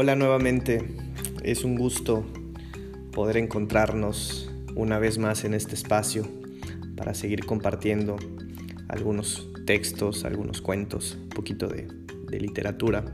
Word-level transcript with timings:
Hola 0.00 0.14
nuevamente, 0.14 0.84
es 1.42 1.64
un 1.64 1.74
gusto 1.74 2.24
poder 3.10 3.36
encontrarnos 3.36 4.48
una 4.76 5.00
vez 5.00 5.18
más 5.18 5.42
en 5.42 5.54
este 5.54 5.74
espacio 5.74 6.24
para 6.96 7.14
seguir 7.14 7.44
compartiendo 7.44 8.14
algunos 8.86 9.48
textos, 9.66 10.24
algunos 10.24 10.62
cuentos, 10.62 11.18
un 11.20 11.30
poquito 11.30 11.66
de, 11.66 11.88
literatura. 12.30 13.06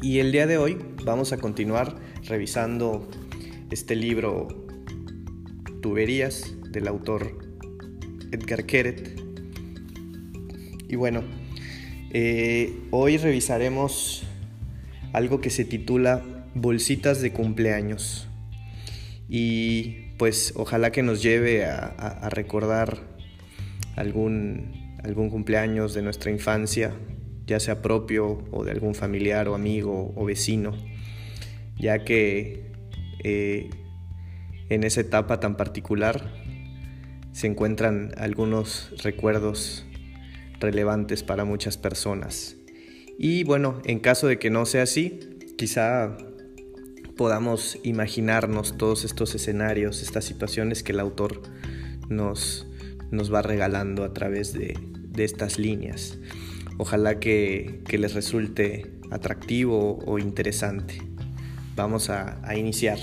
Y 0.00 0.20
el 0.20 0.32
día 0.32 0.46
de 0.46 0.56
hoy 0.56 0.78
vamos 1.04 1.34
a 1.34 1.36
continuar 1.36 1.96
revisando 2.24 3.06
este 3.70 3.96
libro 3.96 4.48
Tuberías 5.82 6.54
del 6.70 6.88
autor 6.88 7.36
Edgar 8.32 8.64
Keret. 8.64 9.20
Y 10.88 10.96
bueno, 10.96 11.22
eh, 12.12 12.74
hoy 12.92 13.18
revisaremos 13.18 14.25
algo 15.16 15.40
que 15.40 15.48
se 15.48 15.64
titula 15.64 16.22
Bolsitas 16.54 17.22
de 17.22 17.32
cumpleaños. 17.32 18.28
Y 19.30 20.10
pues 20.18 20.52
ojalá 20.56 20.92
que 20.92 21.02
nos 21.02 21.22
lleve 21.22 21.64
a, 21.64 22.28
recordar 22.28 22.98
algún, 23.96 24.98
algún 25.02 25.30
cumpleaños 25.30 25.94
de 25.94 26.02
nuestra 26.02 26.30
infancia, 26.30 26.92
ya 27.46 27.60
sea 27.60 27.80
propio 27.80 28.44
o 28.50 28.62
de 28.62 28.72
algún 28.72 28.94
familiar 28.94 29.48
o 29.48 29.54
amigo 29.54 30.12
o 30.14 30.24
vecino, 30.26 30.74
ya 31.78 32.04
que 32.04 32.72
eh, 33.24 33.70
en 34.68 34.84
esa 34.84 35.00
etapa 35.00 35.40
tan 35.40 35.56
particular 35.56 36.30
se 37.32 37.46
encuentran 37.46 38.12
algunos 38.18 38.92
recuerdos 39.02 39.86
relevantes 40.60 41.22
para 41.22 41.46
muchas 41.46 41.78
personas. 41.78 42.56
Y 43.18 43.44
bueno, 43.44 43.80
en 43.84 43.98
caso 43.98 44.26
de 44.26 44.38
que 44.38 44.50
no 44.50 44.66
sea 44.66 44.82
así, 44.82 45.20
quizá 45.56 46.16
podamos 47.16 47.78
imaginarnos 47.82 48.76
todos 48.76 49.04
estos 49.04 49.34
escenarios, 49.34 50.02
estas 50.02 50.24
situaciones 50.24 50.82
que 50.82 50.92
el 50.92 51.00
autor 51.00 51.40
nos, 52.08 52.66
nos 53.10 53.32
va 53.32 53.42
regalando 53.42 54.04
a 54.04 54.12
través 54.12 54.52
de, 54.52 54.78
estas 55.16 55.58
líneas. 55.58 56.18
Ojalá 56.76 57.18
que, 57.18 57.80
les 57.90 58.12
resulte 58.12 58.92
atractivo 59.10 59.98
o 60.04 60.18
interesante. 60.18 61.00
Vamos 61.74 62.10
a, 62.10 62.38
a 62.46 62.54
iniciar. 62.54 62.98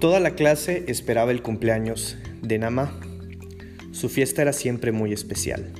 Toda 0.00 0.18
la 0.18 0.32
clase 0.32 0.84
esperaba 0.88 1.30
el 1.30 1.40
cumpleaños 1.40 2.16
de 2.42 2.58
Nama. 2.58 2.98
Su 3.92 4.08
fiesta 4.08 4.42
era 4.42 4.52
siempre 4.52 4.90
muy 4.90 5.12
especial. 5.12 5.72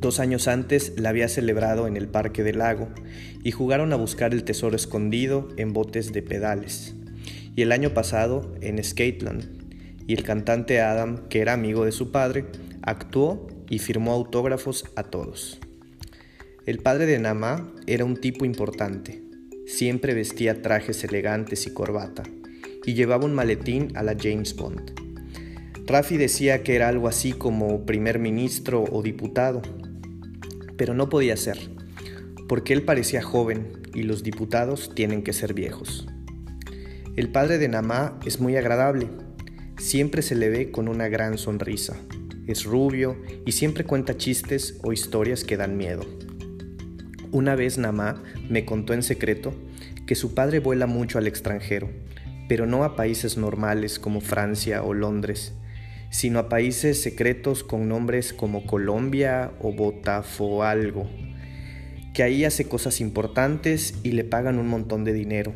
Dos 0.00 0.18
años 0.18 0.48
antes 0.48 0.94
la 0.96 1.10
había 1.10 1.28
celebrado 1.28 1.86
en 1.86 1.98
el 1.98 2.08
Parque 2.08 2.42
del 2.42 2.58
Lago 2.58 2.88
y 3.44 3.50
jugaron 3.50 3.92
a 3.92 3.96
buscar 3.96 4.32
el 4.32 4.44
tesoro 4.44 4.74
escondido 4.74 5.48
en 5.58 5.74
botes 5.74 6.14
de 6.14 6.22
pedales. 6.22 6.94
Y 7.54 7.60
el 7.60 7.70
año 7.70 7.92
pasado 7.92 8.54
en 8.62 8.82
Skateland. 8.82 9.44
Y 10.06 10.14
el 10.14 10.22
cantante 10.22 10.80
Adam, 10.80 11.28
que 11.28 11.40
era 11.40 11.52
amigo 11.52 11.84
de 11.84 11.92
su 11.92 12.10
padre, 12.12 12.46
actuó 12.80 13.46
y 13.68 13.78
firmó 13.78 14.12
autógrafos 14.12 14.86
a 14.96 15.02
todos. 15.02 15.60
El 16.64 16.78
padre 16.78 17.04
de 17.04 17.18
Namá 17.18 17.70
era 17.86 18.06
un 18.06 18.16
tipo 18.16 18.46
importante. 18.46 19.22
Siempre 19.66 20.14
vestía 20.14 20.62
trajes 20.62 21.04
elegantes 21.04 21.66
y 21.66 21.74
corbata 21.74 22.22
y 22.86 22.94
llevaba 22.94 23.26
un 23.26 23.34
maletín 23.34 23.94
a 23.94 24.02
la 24.02 24.16
James 24.18 24.56
Bond. 24.56 24.92
Rafi 25.86 26.16
decía 26.16 26.62
que 26.62 26.74
era 26.74 26.88
algo 26.88 27.06
así 27.06 27.32
como 27.32 27.84
primer 27.84 28.18
ministro 28.18 28.84
o 28.90 29.02
diputado, 29.02 29.60
pero 30.80 30.94
no 30.94 31.10
podía 31.10 31.36
ser, 31.36 31.58
porque 32.48 32.72
él 32.72 32.84
parecía 32.84 33.20
joven 33.20 33.82
y 33.92 34.02
los 34.02 34.22
diputados 34.22 34.94
tienen 34.94 35.22
que 35.22 35.34
ser 35.34 35.52
viejos. 35.52 36.06
El 37.16 37.28
padre 37.28 37.58
de 37.58 37.68
Namá 37.68 38.18
es 38.24 38.40
muy 38.40 38.56
agradable, 38.56 39.10
siempre 39.76 40.22
se 40.22 40.34
le 40.36 40.48
ve 40.48 40.70
con 40.70 40.88
una 40.88 41.08
gran 41.08 41.36
sonrisa, 41.36 41.98
es 42.46 42.64
rubio 42.64 43.20
y 43.44 43.52
siempre 43.52 43.84
cuenta 43.84 44.16
chistes 44.16 44.78
o 44.82 44.94
historias 44.94 45.44
que 45.44 45.58
dan 45.58 45.76
miedo. 45.76 46.00
Una 47.30 47.56
vez 47.56 47.76
Namá 47.76 48.22
me 48.48 48.64
contó 48.64 48.94
en 48.94 49.02
secreto 49.02 49.52
que 50.06 50.14
su 50.14 50.32
padre 50.32 50.60
vuela 50.60 50.86
mucho 50.86 51.18
al 51.18 51.26
extranjero, 51.26 51.90
pero 52.48 52.64
no 52.64 52.84
a 52.84 52.96
países 52.96 53.36
normales 53.36 53.98
como 53.98 54.22
Francia 54.22 54.82
o 54.82 54.94
Londres, 54.94 55.52
sino 56.10 56.40
a 56.40 56.48
países 56.48 57.00
secretos 57.00 57.64
con 57.64 57.88
nombres 57.88 58.32
como 58.32 58.66
Colombia 58.66 59.52
o 59.60 59.72
Botafo 59.72 60.64
algo, 60.64 61.08
que 62.12 62.24
ahí 62.24 62.44
hace 62.44 62.68
cosas 62.68 63.00
importantes 63.00 63.94
y 64.02 64.12
le 64.12 64.24
pagan 64.24 64.58
un 64.58 64.66
montón 64.66 65.04
de 65.04 65.12
dinero, 65.12 65.54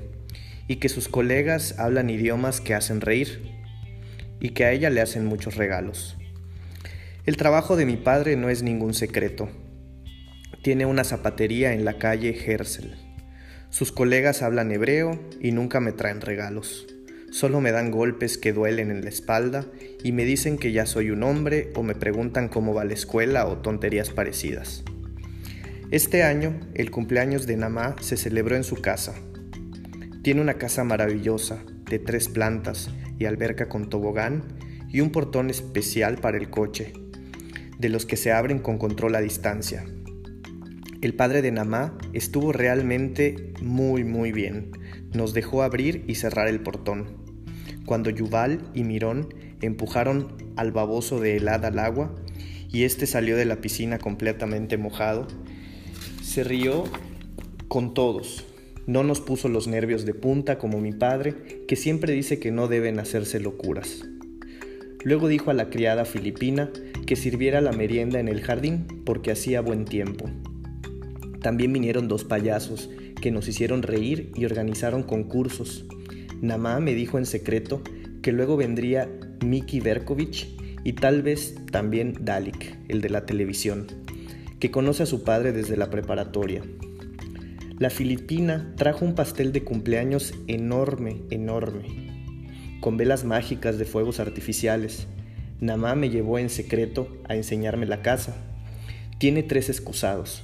y 0.68 0.76
que 0.76 0.88
sus 0.88 1.08
colegas 1.08 1.78
hablan 1.78 2.08
idiomas 2.08 2.60
que 2.60 2.74
hacen 2.74 3.00
reír, 3.00 3.50
y 4.40 4.50
que 4.50 4.64
a 4.64 4.72
ella 4.72 4.90
le 4.90 5.00
hacen 5.00 5.26
muchos 5.26 5.56
regalos. 5.56 6.16
El 7.26 7.36
trabajo 7.36 7.76
de 7.76 7.86
mi 7.86 7.96
padre 7.96 8.36
no 8.36 8.48
es 8.48 8.62
ningún 8.62 8.94
secreto. 8.94 9.48
Tiene 10.62 10.86
una 10.86 11.04
zapatería 11.04 11.72
en 11.72 11.84
la 11.84 11.98
calle 11.98 12.36
Herzl. 12.46 12.92
Sus 13.70 13.90
colegas 13.92 14.42
hablan 14.42 14.70
hebreo 14.70 15.18
y 15.40 15.52
nunca 15.52 15.80
me 15.80 15.92
traen 15.92 16.20
regalos. 16.20 16.93
Solo 17.34 17.60
me 17.60 17.72
dan 17.72 17.90
golpes 17.90 18.38
que 18.38 18.52
duelen 18.52 18.92
en 18.92 19.02
la 19.02 19.08
espalda 19.08 19.66
y 20.04 20.12
me 20.12 20.24
dicen 20.24 20.56
que 20.56 20.70
ya 20.70 20.86
soy 20.86 21.10
un 21.10 21.24
hombre 21.24 21.72
o 21.74 21.82
me 21.82 21.96
preguntan 21.96 22.46
cómo 22.46 22.74
va 22.74 22.84
la 22.84 22.92
escuela 22.92 23.48
o 23.48 23.58
tonterías 23.58 24.10
parecidas. 24.10 24.84
Este 25.90 26.22
año, 26.22 26.60
el 26.74 26.92
cumpleaños 26.92 27.48
de 27.48 27.56
Namá 27.56 27.96
se 28.00 28.16
celebró 28.16 28.54
en 28.54 28.62
su 28.62 28.76
casa. 28.76 29.16
Tiene 30.22 30.42
una 30.42 30.54
casa 30.54 30.84
maravillosa, 30.84 31.58
de 31.90 31.98
tres 31.98 32.28
plantas 32.28 32.90
y 33.18 33.24
alberca 33.24 33.68
con 33.68 33.88
tobogán 33.88 34.44
y 34.88 35.00
un 35.00 35.10
portón 35.10 35.50
especial 35.50 36.18
para 36.18 36.38
el 36.38 36.50
coche, 36.50 36.92
de 37.80 37.88
los 37.88 38.06
que 38.06 38.16
se 38.16 38.30
abren 38.30 38.60
con 38.60 38.78
control 38.78 39.16
a 39.16 39.20
distancia. 39.20 39.84
El 41.00 41.14
padre 41.14 41.42
de 41.42 41.50
Namá 41.50 41.98
estuvo 42.12 42.52
realmente 42.52 43.52
muy 43.60 44.04
muy 44.04 44.30
bien. 44.30 44.70
Nos 45.12 45.34
dejó 45.34 45.64
abrir 45.64 46.04
y 46.06 46.14
cerrar 46.14 46.46
el 46.46 46.60
portón 46.60 47.23
cuando 47.86 48.10
Yuval 48.10 48.60
y 48.74 48.84
Mirón 48.84 49.34
empujaron 49.60 50.32
al 50.56 50.72
baboso 50.72 51.20
de 51.20 51.36
helada 51.36 51.68
al 51.68 51.78
agua 51.78 52.14
y 52.72 52.84
este 52.84 53.06
salió 53.06 53.36
de 53.36 53.44
la 53.44 53.60
piscina 53.60 53.98
completamente 53.98 54.76
mojado, 54.76 55.28
se 56.22 56.44
rió 56.44 56.84
con 57.68 57.94
todos. 57.94 58.44
No 58.86 59.02
nos 59.02 59.20
puso 59.20 59.48
los 59.48 59.66
nervios 59.66 60.04
de 60.04 60.12
punta 60.12 60.58
como 60.58 60.80
mi 60.80 60.92
padre, 60.92 61.64
que 61.66 61.76
siempre 61.76 62.12
dice 62.12 62.38
que 62.38 62.50
no 62.50 62.68
deben 62.68 62.98
hacerse 62.98 63.40
locuras. 63.40 64.04
Luego 65.04 65.28
dijo 65.28 65.50
a 65.50 65.54
la 65.54 65.70
criada 65.70 66.04
filipina 66.04 66.70
que 67.06 67.16
sirviera 67.16 67.60
la 67.60 67.72
merienda 67.72 68.20
en 68.20 68.28
el 68.28 68.40
jardín 68.40 68.86
porque 69.04 69.30
hacía 69.30 69.60
buen 69.60 69.84
tiempo. 69.84 70.30
También 71.40 71.72
vinieron 71.72 72.08
dos 72.08 72.24
payasos 72.24 72.88
que 73.20 73.30
nos 73.30 73.46
hicieron 73.46 73.82
reír 73.82 74.32
y 74.34 74.46
organizaron 74.46 75.02
concursos. 75.02 75.84
Namá 76.44 76.78
me 76.78 76.92
dijo 76.92 77.16
en 77.16 77.24
secreto 77.24 77.80
que 78.20 78.30
luego 78.30 78.58
vendría 78.58 79.08
Miki 79.42 79.80
Berkovich 79.80 80.54
y 80.84 80.92
tal 80.92 81.22
vez 81.22 81.54
también 81.72 82.18
Dalik, 82.20 82.76
el 82.88 83.00
de 83.00 83.08
la 83.08 83.24
televisión, 83.24 83.86
que 84.60 84.70
conoce 84.70 85.04
a 85.04 85.06
su 85.06 85.24
padre 85.24 85.52
desde 85.52 85.78
la 85.78 85.88
preparatoria. 85.88 86.60
La 87.78 87.88
filipina 87.88 88.74
trajo 88.76 89.06
un 89.06 89.14
pastel 89.14 89.52
de 89.52 89.64
cumpleaños 89.64 90.34
enorme, 90.46 91.22
enorme, 91.30 92.10
con 92.82 92.98
velas 92.98 93.24
mágicas 93.24 93.78
de 93.78 93.86
fuegos 93.86 94.20
artificiales. 94.20 95.06
Namá 95.62 95.94
me 95.94 96.10
llevó 96.10 96.38
en 96.38 96.50
secreto 96.50 97.08
a 97.26 97.36
enseñarme 97.36 97.86
la 97.86 98.02
casa. 98.02 98.36
Tiene 99.16 99.44
tres 99.44 99.70
excusados, 99.70 100.42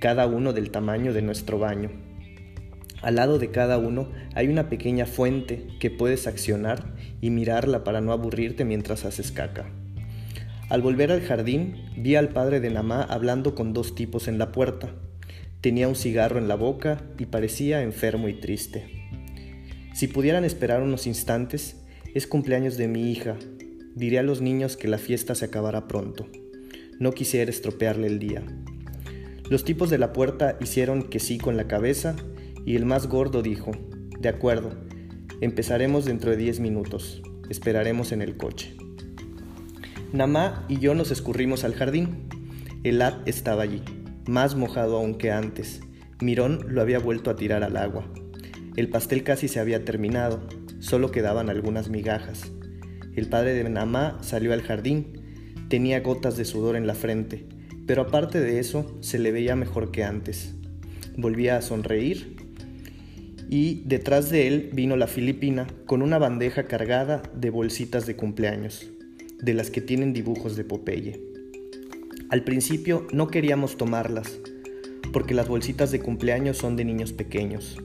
cada 0.00 0.26
uno 0.26 0.54
del 0.54 0.70
tamaño 0.70 1.12
de 1.12 1.20
nuestro 1.20 1.58
baño. 1.58 2.13
Al 3.04 3.16
lado 3.16 3.38
de 3.38 3.50
cada 3.50 3.76
uno 3.76 4.08
hay 4.34 4.48
una 4.48 4.70
pequeña 4.70 5.04
fuente 5.04 5.66
que 5.78 5.90
puedes 5.90 6.26
accionar 6.26 6.94
y 7.20 7.28
mirarla 7.28 7.84
para 7.84 8.00
no 8.00 8.12
aburrirte 8.12 8.64
mientras 8.64 9.04
haces 9.04 9.30
caca. 9.30 9.66
Al 10.70 10.80
volver 10.80 11.12
al 11.12 11.20
jardín, 11.20 11.76
vi 11.98 12.16
al 12.16 12.30
padre 12.30 12.60
de 12.60 12.70
Namá 12.70 13.02
hablando 13.02 13.54
con 13.54 13.74
dos 13.74 13.94
tipos 13.94 14.26
en 14.26 14.38
la 14.38 14.52
puerta. 14.52 14.88
Tenía 15.60 15.86
un 15.86 15.96
cigarro 15.96 16.38
en 16.38 16.48
la 16.48 16.54
boca 16.54 17.02
y 17.18 17.26
parecía 17.26 17.82
enfermo 17.82 18.26
y 18.28 18.40
triste. 18.40 18.86
Si 19.92 20.08
pudieran 20.08 20.46
esperar 20.46 20.82
unos 20.82 21.06
instantes, 21.06 21.76
es 22.14 22.26
cumpleaños 22.26 22.78
de 22.78 22.88
mi 22.88 23.12
hija. 23.12 23.36
Diré 23.94 24.18
a 24.18 24.22
los 24.22 24.40
niños 24.40 24.78
que 24.78 24.88
la 24.88 24.96
fiesta 24.96 25.34
se 25.34 25.44
acabará 25.44 25.88
pronto. 25.88 26.26
No 26.98 27.12
quisiera 27.12 27.50
estropearle 27.50 28.06
el 28.06 28.18
día. 28.18 28.42
Los 29.50 29.62
tipos 29.62 29.90
de 29.90 29.98
la 29.98 30.14
puerta 30.14 30.56
hicieron 30.62 31.02
que 31.02 31.20
sí 31.20 31.36
con 31.36 31.58
la 31.58 31.68
cabeza 31.68 32.16
y 32.64 32.76
el 32.76 32.86
más 32.86 33.08
gordo 33.08 33.42
dijo, 33.42 33.72
de 34.18 34.28
acuerdo, 34.28 34.72
empezaremos 35.40 36.04
dentro 36.04 36.30
de 36.30 36.36
10 36.36 36.60
minutos, 36.60 37.22
esperaremos 37.50 38.12
en 38.12 38.22
el 38.22 38.36
coche. 38.36 38.76
Namá 40.12 40.64
y 40.68 40.78
yo 40.78 40.94
nos 40.94 41.10
escurrimos 41.10 41.64
al 41.64 41.74
jardín. 41.74 42.28
El 42.84 42.96
Elad 42.96 43.26
estaba 43.26 43.62
allí, 43.62 43.82
más 44.26 44.54
mojado 44.54 44.96
aún 44.96 45.16
que 45.16 45.32
antes, 45.32 45.80
Mirón 46.20 46.66
lo 46.68 46.80
había 46.80 46.98
vuelto 46.98 47.30
a 47.30 47.36
tirar 47.36 47.64
al 47.64 47.76
agua. 47.76 48.06
El 48.76 48.88
pastel 48.88 49.24
casi 49.24 49.48
se 49.48 49.60
había 49.60 49.84
terminado, 49.84 50.46
solo 50.78 51.10
quedaban 51.10 51.50
algunas 51.50 51.88
migajas. 51.88 52.50
El 53.14 53.28
padre 53.28 53.54
de 53.54 53.68
Namá 53.68 54.18
salió 54.22 54.52
al 54.52 54.62
jardín, 54.62 55.20
tenía 55.68 56.00
gotas 56.00 56.36
de 56.36 56.44
sudor 56.44 56.76
en 56.76 56.86
la 56.86 56.94
frente, 56.94 57.46
pero 57.86 58.02
aparte 58.02 58.40
de 58.40 58.58
eso 58.58 58.96
se 59.00 59.18
le 59.18 59.32
veía 59.32 59.56
mejor 59.56 59.90
que 59.90 60.04
antes. 60.04 60.54
Volvía 61.16 61.56
a 61.56 61.62
sonreír 61.62 62.33
y 63.54 63.82
detrás 63.84 64.30
de 64.30 64.48
él 64.48 64.70
vino 64.72 64.96
la 64.96 65.06
filipina 65.06 65.68
con 65.86 66.02
una 66.02 66.18
bandeja 66.18 66.64
cargada 66.64 67.22
de 67.36 67.50
bolsitas 67.50 68.04
de 68.04 68.16
cumpleaños, 68.16 68.90
de 69.40 69.54
las 69.54 69.70
que 69.70 69.80
tienen 69.80 70.12
dibujos 70.12 70.56
de 70.56 70.64
Popeye. 70.64 71.20
Al 72.30 72.42
principio 72.42 73.06
no 73.12 73.28
queríamos 73.28 73.76
tomarlas, 73.76 74.40
porque 75.12 75.34
las 75.34 75.46
bolsitas 75.46 75.92
de 75.92 76.00
cumpleaños 76.00 76.56
son 76.58 76.74
de 76.74 76.84
niños 76.84 77.12
pequeños, 77.12 77.80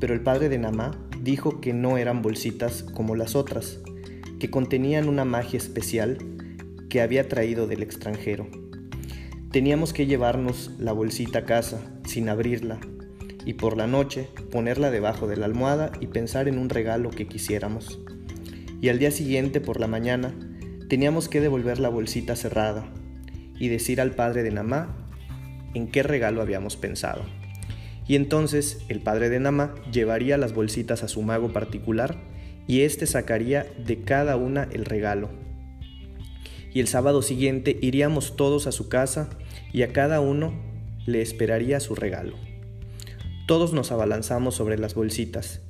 pero 0.00 0.14
el 0.14 0.22
padre 0.22 0.48
de 0.48 0.56
Namá 0.56 0.98
dijo 1.22 1.60
que 1.60 1.74
no 1.74 1.98
eran 1.98 2.22
bolsitas 2.22 2.82
como 2.82 3.16
las 3.16 3.36
otras, 3.36 3.80
que 4.38 4.48
contenían 4.48 5.10
una 5.10 5.26
magia 5.26 5.58
especial 5.58 6.16
que 6.88 7.02
había 7.02 7.28
traído 7.28 7.66
del 7.66 7.82
extranjero. 7.82 8.48
Teníamos 9.50 9.92
que 9.92 10.06
llevarnos 10.06 10.70
la 10.78 10.92
bolsita 10.92 11.40
a 11.40 11.44
casa 11.44 11.82
sin 12.06 12.30
abrirla 12.30 12.80
y 13.46 13.54
por 13.54 13.76
la 13.76 13.86
noche 13.86 14.28
ponerla 14.50 14.90
debajo 14.90 15.28
de 15.28 15.36
la 15.36 15.46
almohada 15.46 15.92
y 16.00 16.08
pensar 16.08 16.48
en 16.48 16.58
un 16.58 16.68
regalo 16.68 17.10
que 17.10 17.28
quisiéramos. 17.28 18.00
Y 18.82 18.88
al 18.88 18.98
día 18.98 19.12
siguiente 19.12 19.60
por 19.60 19.80
la 19.80 19.86
mañana 19.86 20.34
teníamos 20.88 21.28
que 21.28 21.40
devolver 21.40 21.78
la 21.78 21.88
bolsita 21.88 22.34
cerrada 22.34 22.84
y 23.58 23.68
decir 23.68 24.00
al 24.00 24.10
padre 24.10 24.42
de 24.42 24.50
Namá 24.50 25.08
en 25.74 25.86
qué 25.86 26.02
regalo 26.02 26.42
habíamos 26.42 26.76
pensado. 26.76 27.22
Y 28.08 28.16
entonces 28.16 28.80
el 28.88 29.00
padre 29.00 29.30
de 29.30 29.38
Namá 29.38 29.74
llevaría 29.92 30.36
las 30.38 30.52
bolsitas 30.52 31.04
a 31.04 31.08
su 31.08 31.22
mago 31.22 31.52
particular 31.52 32.16
y 32.66 32.80
éste 32.80 33.06
sacaría 33.06 33.64
de 33.78 34.02
cada 34.02 34.36
una 34.36 34.64
el 34.72 34.84
regalo. 34.84 35.30
Y 36.74 36.80
el 36.80 36.88
sábado 36.88 37.22
siguiente 37.22 37.78
iríamos 37.80 38.36
todos 38.36 38.66
a 38.66 38.72
su 38.72 38.88
casa 38.88 39.30
y 39.72 39.82
a 39.82 39.92
cada 39.92 40.20
uno 40.20 40.52
le 41.06 41.22
esperaría 41.22 41.78
su 41.78 41.94
regalo. 41.94 42.36
Todos 43.46 43.72
nos 43.72 43.92
abalanzamos 43.92 44.56
sobre 44.56 44.76
las 44.76 44.96
bolsitas 44.96 45.60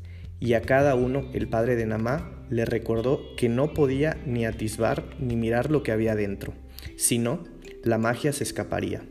y 0.40 0.55
a 0.55 0.62
cada 0.62 0.94
uno 0.94 1.26
el 1.34 1.46
padre 1.46 1.76
de 1.76 1.84
Namá 1.84 2.43
le 2.49 2.64
recordó 2.64 3.37
que 3.37 3.50
no 3.50 3.75
podía 3.75 4.17
ni 4.25 4.46
atisbar 4.46 5.05
ni 5.20 5.37
mirar 5.37 5.70
lo 5.70 5.82
que 5.82 5.93
había 5.93 6.14
dentro, 6.14 6.55
sino 6.96 7.44
la 7.84 7.99
magia 7.99 8.32
se 8.32 8.44
escaparía. 8.44 9.02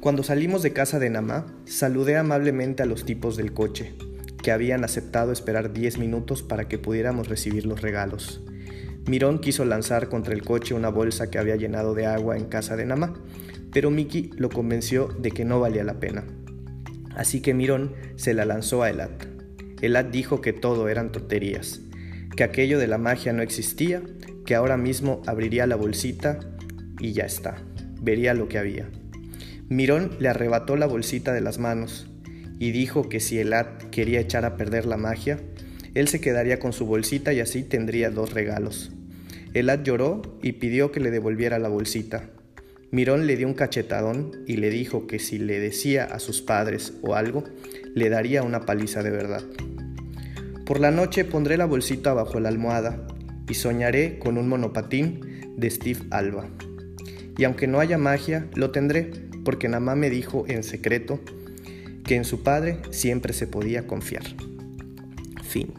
Cuando 0.00 0.22
salimos 0.22 0.62
de 0.62 0.72
casa 0.72 1.00
de 1.00 1.10
Namá, 1.10 1.52
saludé 1.64 2.16
amablemente 2.16 2.84
a 2.84 2.86
los 2.86 3.04
tipos 3.04 3.36
del 3.36 3.52
coche, 3.52 3.94
que 4.44 4.52
habían 4.52 4.84
aceptado 4.84 5.32
esperar 5.32 5.72
10 5.72 5.98
minutos 5.98 6.44
para 6.44 6.68
que 6.68 6.78
pudiéramos 6.78 7.28
recibir 7.28 7.66
los 7.66 7.82
regalos. 7.82 8.40
Mirón 9.06 9.40
quiso 9.40 9.64
lanzar 9.64 10.08
contra 10.08 10.34
el 10.34 10.42
coche 10.42 10.74
una 10.74 10.88
bolsa 10.88 11.32
que 11.32 11.38
había 11.38 11.56
llenado 11.56 11.94
de 11.94 12.06
agua 12.06 12.36
en 12.36 12.44
casa 12.44 12.76
de 12.76 12.86
Namá, 12.86 13.14
pero 13.72 13.90
Miki 13.90 14.30
lo 14.36 14.50
convenció 14.50 15.08
de 15.08 15.32
que 15.32 15.44
no 15.44 15.58
valía 15.58 15.82
la 15.82 15.98
pena. 15.98 16.24
Así 17.16 17.40
que 17.40 17.54
Mirón 17.54 17.94
se 18.16 18.34
la 18.34 18.44
lanzó 18.44 18.82
a 18.82 18.90
Elat. 18.90 19.26
Elat 19.82 20.10
dijo 20.10 20.40
que 20.40 20.52
todo 20.52 20.88
eran 20.88 21.12
tonterías, 21.12 21.80
que 22.36 22.44
aquello 22.44 22.78
de 22.78 22.86
la 22.86 22.98
magia 22.98 23.32
no 23.32 23.42
existía, 23.42 24.02
que 24.44 24.54
ahora 24.54 24.76
mismo 24.76 25.22
abriría 25.26 25.66
la 25.66 25.76
bolsita 25.76 26.38
y 26.98 27.12
ya 27.12 27.24
está, 27.24 27.62
vería 28.00 28.34
lo 28.34 28.48
que 28.48 28.58
había. 28.58 28.88
Mirón 29.68 30.16
le 30.18 30.28
arrebató 30.28 30.76
la 30.76 30.86
bolsita 30.86 31.32
de 31.32 31.40
las 31.40 31.58
manos 31.58 32.08
y 32.58 32.72
dijo 32.72 33.08
que 33.08 33.20
si 33.20 33.38
Elad 33.38 33.66
quería 33.90 34.20
echar 34.20 34.44
a 34.44 34.56
perder 34.56 34.84
la 34.84 34.96
magia, 34.96 35.38
él 35.94 36.08
se 36.08 36.20
quedaría 36.20 36.58
con 36.58 36.72
su 36.72 36.86
bolsita 36.86 37.32
y 37.32 37.40
así 37.40 37.62
tendría 37.62 38.10
dos 38.10 38.32
regalos. 38.32 38.92
Elad 39.54 39.82
lloró 39.82 40.38
y 40.42 40.52
pidió 40.52 40.92
que 40.92 41.00
le 41.00 41.10
devolviera 41.10 41.58
la 41.58 41.68
bolsita. 41.68 42.30
Mirón 42.92 43.26
le 43.26 43.36
dio 43.36 43.46
un 43.46 43.54
cachetadón 43.54 44.32
y 44.46 44.56
le 44.56 44.68
dijo 44.68 45.06
que 45.06 45.18
si 45.18 45.38
le 45.38 45.60
decía 45.60 46.04
a 46.04 46.18
sus 46.18 46.42
padres 46.42 46.94
o 47.02 47.14
algo, 47.14 47.44
le 47.94 48.08
daría 48.08 48.42
una 48.42 48.66
paliza 48.66 49.02
de 49.02 49.10
verdad. 49.10 49.44
Por 50.66 50.80
la 50.80 50.90
noche 50.90 51.24
pondré 51.24 51.56
la 51.56 51.66
bolsita 51.66 52.12
bajo 52.14 52.40
la 52.40 52.48
almohada 52.48 53.06
y 53.48 53.54
soñaré 53.54 54.18
con 54.18 54.38
un 54.38 54.48
monopatín 54.48 55.54
de 55.56 55.70
Steve 55.70 56.00
Alba. 56.10 56.48
Y 57.38 57.44
aunque 57.44 57.66
no 57.66 57.80
haya 57.80 57.98
magia, 57.98 58.48
lo 58.54 58.70
tendré 58.70 59.10
porque 59.44 59.68
Namá 59.68 59.94
me 59.94 60.10
dijo 60.10 60.44
en 60.48 60.62
secreto 60.62 61.20
que 62.04 62.16
en 62.16 62.24
su 62.24 62.42
padre 62.42 62.78
siempre 62.90 63.32
se 63.32 63.46
podía 63.46 63.86
confiar. 63.86 64.24
Fin. 65.44 65.72